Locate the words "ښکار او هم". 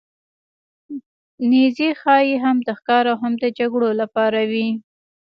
2.77-3.33